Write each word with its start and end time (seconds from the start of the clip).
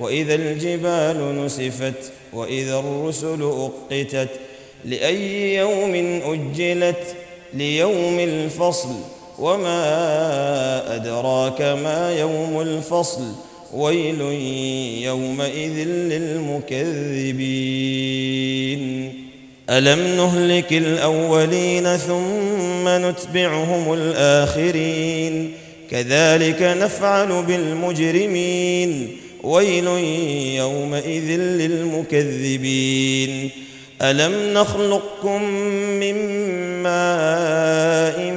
وإذا 0.00 0.34
الجبال 0.34 1.44
نسفت 1.44 2.12
وإذا 2.32 2.78
الرسل 2.78 3.42
أقتت 3.42 4.28
لأي 4.84 5.54
يوم 5.54 5.94
أجلت 6.24 7.16
ليوم 7.54 8.18
الفصل 8.18 8.94
وما 9.38 10.94
أدراك 10.94 11.60
ما 11.60 12.16
يوم 12.20 12.60
الفصل 12.60 13.22
ويل 13.74 14.20
يومئذ 15.02 15.88
للمكذبين. 15.88 16.84
ألم 19.70 20.16
نهلك 20.16 20.72
الأولين 20.72 21.96
ثم 21.96 22.88
نتبعهم 22.88 23.92
الآخرين؟ 23.92 25.52
كذلك 25.90 26.62
نفعل 26.62 27.42
بالمجرمين. 27.42 29.16
ويل 29.44 29.86
يومئذ 30.56 31.40
للمكذبين. 31.40 33.50
ألم 34.02 34.54
نخلقكم 34.54 35.42
من 36.00 36.16
ماء 36.82 38.32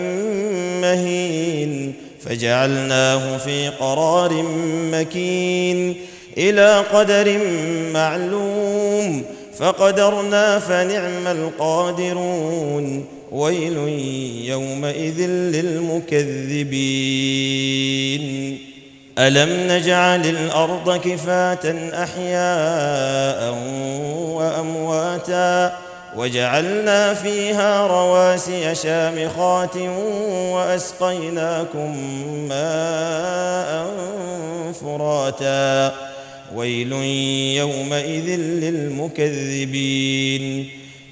مهين 0.82 1.94
فجعلناه 2.22 3.38
في 3.38 3.70
قرار 3.70 4.46
مكين 4.92 5.96
إلى 6.38 6.84
قدر 6.94 7.40
معلوم 7.94 9.24
فقدرنا 9.58 10.60
فنعم 10.60 11.28
القادرون. 11.28 13.06
ويل 13.32 13.78
يومئذ 14.48 15.28
للمكذبين. 15.28 16.68
ألم 19.18 19.72
نجعل 19.72 20.26
الأرض 20.26 21.00
كفاة 21.00 21.90
أحياء 22.04 23.54
وأمواتا 24.34 25.78
وجعلنا 26.16 27.14
فيها 27.14 27.88
رواسي 27.88 28.76
شامخات 28.76 29.78
وأسقيناكم 30.54 31.98
ماء 32.50 33.88
فراتا 34.82 35.96
ويل 36.56 36.92
يومئذ 37.58 38.40
للمكذبين 39.20 39.90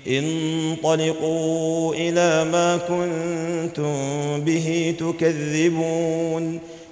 انطلقوا 0.08 1.94
إلى 1.96 2.44
ما 2.44 2.78
كنتم 2.78 3.96
به 4.42 4.96
تكذبون 5.00 6.60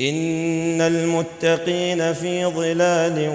إن 0.00 0.80
المتقين 0.80 2.12
في 2.12 2.44
ظلال 2.46 3.28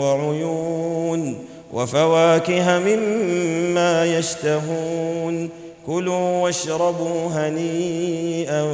وعيون 0.00 1.38
وفواكه 1.72 2.78
مما 2.78 4.18
يشتهون 4.18 5.48
كلوا 5.86 6.42
واشربوا 6.42 7.28
هنيئا 7.28 8.64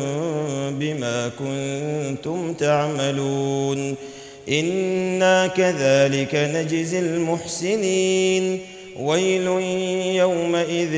بما 0.70 1.30
كنتم 1.38 2.52
تعملون 2.54 3.94
إنا 4.48 5.46
كذلك 5.46 6.34
نجزي 6.34 6.98
المحسنين 6.98 8.58
ويل 9.00 9.46
يومئذ 10.16 10.92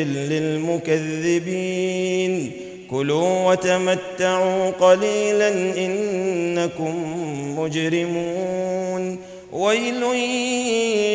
للمكذبين 1.13 2.53
كلوا 2.93 3.51
وتمتعوا 3.51 4.71
قليلا 4.71 5.49
إنكم 5.79 6.95
مجرمون. 7.59 9.19
ويل 9.53 10.03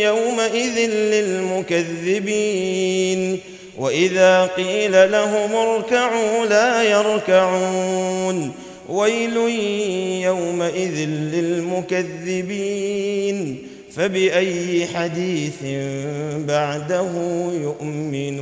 يومئذ 0.02 0.90
للمكذبين. 0.90 3.40
وإذا 3.78 4.46
قيل 4.46 5.12
لهم 5.12 5.56
اركعوا 5.56 6.46
لا 6.46 6.84
يركعون. 6.84 8.52
ويل 8.90 9.38
يومئذ 10.24 11.10
للمكذبين. 11.34 13.58
فبأي 13.96 14.86
حديث 14.86 15.64
بعده 16.48 17.12
يؤمنون. 17.62 18.38